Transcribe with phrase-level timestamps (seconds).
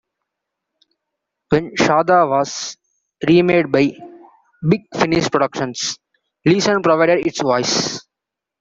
[1.49, 2.75] When "Shada" was
[3.27, 3.91] remade by
[4.67, 5.99] Big Finish Productions,
[6.43, 7.99] Leeson provided its voice.